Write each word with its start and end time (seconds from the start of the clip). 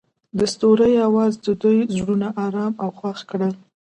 د 0.37 0.39
ستوري 0.53 0.93
اواز 1.07 1.33
د 1.45 1.47
دوی 1.61 1.79
زړونه 1.97 2.27
ارامه 2.45 2.79
او 2.83 2.89
خوښ 2.97 3.19
کړل. 3.29 3.53